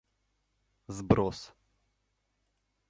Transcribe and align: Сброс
Сброс 0.87 1.41